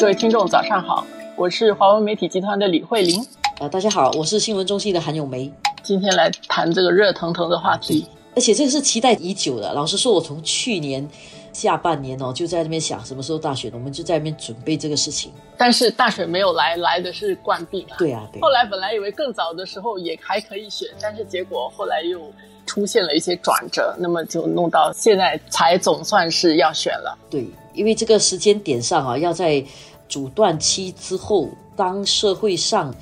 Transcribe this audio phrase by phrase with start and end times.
[0.00, 3.22] 各位听众，早上好，我是华文媒体集团的李慧玲。
[3.60, 5.52] 啊，大家好，我是新闻中心的韩咏梅。
[5.82, 9.74] 今天来谈这个热腾腾的话题，而且这个是期待已久的。
[9.74, 11.06] 老实说，我从去年
[11.52, 15.30] 下半年哦，就在那边想什么时候大选，我们就在那边准备这个事情。
[15.58, 17.96] 但是大选没有来，来的是冠病啊。
[17.98, 18.40] 对啊，对。
[18.40, 22.18] 后来本来以为更早的时候也还可以选，但是结果后来又
[22.64, 27.18] 出现了一些转折，那么就弄到现在才总算是要选了。
[27.28, 29.62] 对，因为这个时间点上啊，要在
[30.10, 32.94] 阻断期之后，当社会上。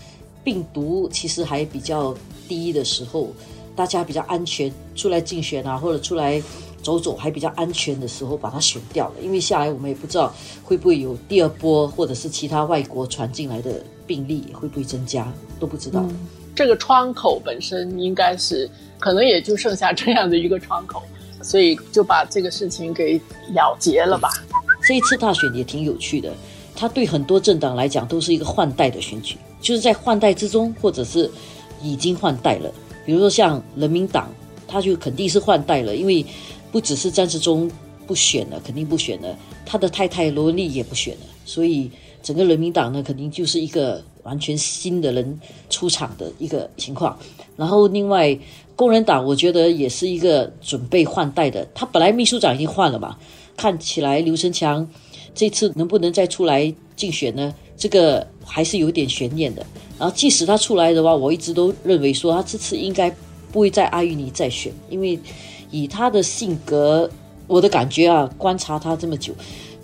[0.44, 2.14] 病毒其实还比较
[2.48, 3.28] 低的时候，
[3.76, 6.42] 大家比较安全出来竞选啊，或者出来
[6.82, 9.14] 走走还比较安全的时候，把它选掉了。
[9.20, 10.32] 因为下来我们也不知道
[10.64, 16.02] 会不会有第二波，或者是其他外国传进来的病例会不会增加，都不知道。
[16.54, 21.02] 这个窗口本身应该是可能也就剩下这样的一个窗口，
[21.42, 23.20] 所以就把这个事情给
[23.52, 24.30] 了结了吧。
[24.82, 26.32] 这一次大选也挺有趣的。
[26.78, 31.28] 它对很多政党来讲都是一个换代的选举，就是在换代之中，或者是
[31.82, 32.72] 已经换代了。
[33.04, 34.32] 比如说像人民党，
[34.68, 36.24] 他就肯定是换代了，因为
[36.70, 37.68] 不只是张志忠
[38.06, 41.90] 不选了，肯定不选了，他的太太罗文丽也不选了，所以
[42.22, 47.18] 整个人民党呢，肯定就是一个完全新的人出场的一个情况。
[47.56, 48.38] 然后另外
[48.76, 53.18] 工人党，我觉得也是一个准备换代的，他本来秘书长已经换了嘛，
[53.58, 54.88] 看起来刘成强。
[55.34, 57.54] 这次能不能再出来竞选呢？
[57.76, 59.64] 这个还是有点悬念的。
[59.98, 63.08] 然后，即使他出来的话，我一直都认为说他这次应该
[63.52, 65.18] 不会在阿育尼再选，因为
[65.70, 67.08] 以他的性格，
[67.46, 69.32] 我的感觉啊，观察他这么久，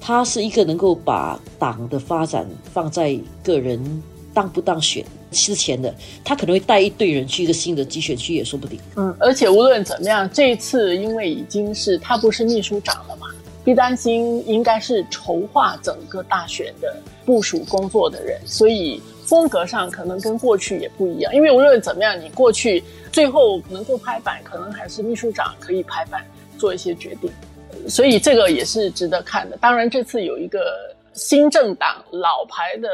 [0.00, 5.94] 他是一个能够把党的发展放在个人当不当选之前的。
[6.24, 8.76] 他可能会带一队人去一个新的集选区也说不定。
[8.96, 13.23] 嗯，而且无论怎么样，这一次因为已经是他不是秘书长了嘛。
[13.64, 21.34] 毕丹心应该是筹划整个大选的部署工作的人，所以风格上可能跟过去也不一样。
[21.34, 26.22] 因为无论怎么样，你过去最后能够拍板，可能还是秘书长可以拍板
[26.58, 27.30] 做一些决定，
[27.88, 29.56] 所以这个也是值得看的。
[29.56, 30.60] 当然，这次有一个
[31.14, 32.88] 新政党老牌的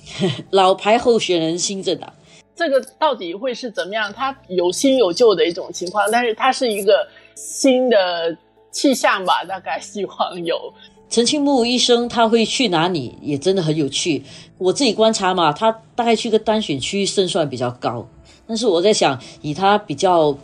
[0.48, 2.10] 老牌候选人新政党，
[2.56, 4.10] 这个到底会是怎么样？
[4.10, 8.34] 它有新有旧的一种情况，但是它是一个新的。
[8.74, 10.74] 气象吧，大概希望有
[11.08, 14.24] 陈庆木医生他会去哪里，也真的很有趣。
[14.58, 18.04] 我自己观察嘛，他大概去个单选区胜算比较高。
[18.48, 20.36] 但是我在想，以他比较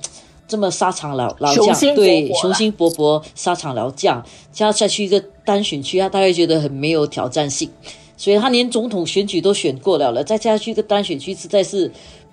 [0.46, 7.68] 这么沙场老老将，对雄心勃勃沙场老将，加再去一个单选区，他大概觉得很没有挑战性。
[8.16, 11.90] 所以他连总统选举都选过了了，再加去一个单选区，实在是。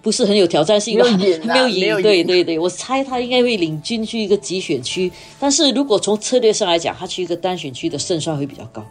[0.08, 1.04] 不是很有挑战性吧？
[1.18, 5.12] 没有赢，对对对，我猜他应该会领军去一个集选区。
[5.38, 8.82] 但是如果从策略上来讲，他去一个单选区的胜算会比较高。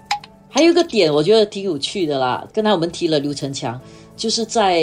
[0.50, 2.46] 还有一个点，我觉得挺有趣的啦。
[2.52, 3.80] 刚才我们提了刘成强，
[4.14, 4.82] 就是在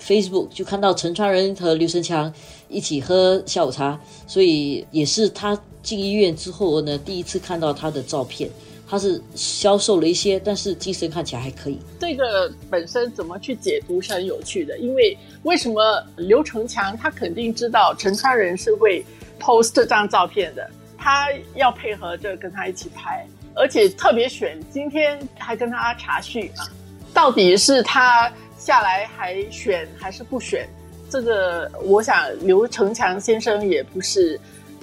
[0.00, 2.32] Facebook 就看到陈川仁和刘成强
[2.68, 3.98] 一起喝下午茶，
[4.28, 8.50] 所以也是他进医院之后呢，第一次看到他的照片。
[8.90, 11.78] 他是消瘦了一些，但是精神看起来还可以。
[12.00, 19.04] 这个本身怎么去解读是很有趣的，因为为什么刘成强他肯定知道陈川仁是会
[19.38, 26.64] post 这张照片的，他要配合着跟他一起拍，而且特别选今天还跟他查叙啊，
[27.12, 30.66] 到底是他下来还选还是不选？
[31.10, 34.40] 这个我想刘成强先生也不是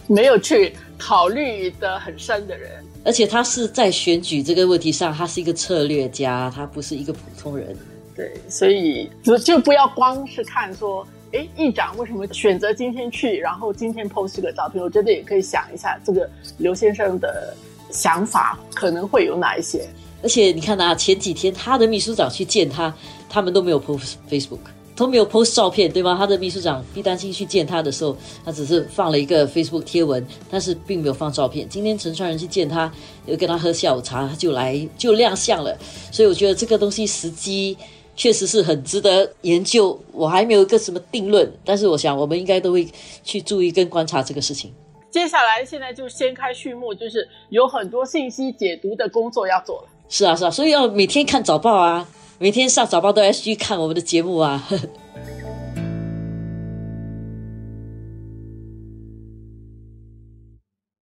[0.08, 2.72] 没有去考虑的很深的人。
[3.04, 7.78] 而且他是在选举这个问题上，他是一个策略家，他不是一个普通人。
[8.16, 16.28] 对，所以就就不要光是看说，哎，议长为什么选择今天去，然后今天 post 个照片，我觉得也可以想一下，这个
[16.58, 17.54] 刘先生的
[17.92, 19.88] 想法可能会有哪一些。
[20.24, 22.92] 而且你看啊，前几天他的秘书长去见他，
[23.30, 24.60] 他们都没有 post Facebook。
[24.96, 26.16] 都没有 post 照片，对吗？
[26.18, 31.68] 他的秘书长毕丹青去见他的时候，他只是放了一个 Facebook 贴文，但是并没有放照片。
[31.68, 32.92] 今天陈川人去见他，
[33.26, 35.78] 又跟他喝下午茶，他就来就亮相了。
[36.12, 37.78] 所以我觉得这个东西时机
[38.16, 40.00] 确实是很值得研究。
[40.14, 42.88] 我还没有一个什么定论，但是我想我们应该都会
[43.24, 44.74] 去注意跟观察这个事情。
[45.12, 49.90] 接下来现在就掀开序幕，就是有很多信息解读的工作要做了。
[50.08, 52.08] 是啊，是啊，所以要每天看早报啊。
[52.38, 54.62] 每天上早报都要去看我们的节目啊。
[54.70, 54.88] 呵呵